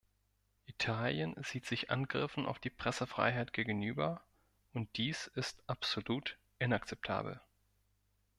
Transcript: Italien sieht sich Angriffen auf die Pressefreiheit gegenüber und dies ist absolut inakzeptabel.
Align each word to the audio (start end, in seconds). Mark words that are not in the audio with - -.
Italien 0.65 1.35
sieht 1.43 1.67
sich 1.67 1.91
Angriffen 1.91 2.47
auf 2.47 2.57
die 2.57 2.71
Pressefreiheit 2.71 3.53
gegenüber 3.53 4.19
und 4.73 4.89
dies 4.97 5.27
ist 5.35 5.61
absolut 5.67 6.39
inakzeptabel. 6.57 7.39